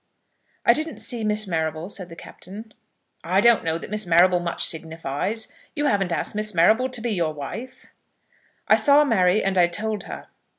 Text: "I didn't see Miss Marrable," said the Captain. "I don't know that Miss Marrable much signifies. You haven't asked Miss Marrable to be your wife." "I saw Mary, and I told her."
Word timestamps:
"I 0.65 0.73
didn't 0.73 0.97
see 0.97 1.23
Miss 1.23 1.45
Marrable," 1.45 1.87
said 1.87 2.09
the 2.09 2.15
Captain. 2.15 2.73
"I 3.23 3.39
don't 3.39 3.63
know 3.63 3.77
that 3.77 3.91
Miss 3.91 4.07
Marrable 4.07 4.39
much 4.39 4.63
signifies. 4.65 5.47
You 5.75 5.85
haven't 5.85 6.11
asked 6.11 6.33
Miss 6.33 6.55
Marrable 6.55 6.89
to 6.89 7.01
be 7.01 7.11
your 7.11 7.35
wife." 7.35 7.85
"I 8.67 8.77
saw 8.77 9.03
Mary, 9.03 9.43
and 9.43 9.59
I 9.59 9.67
told 9.67 10.05
her." 10.05 10.29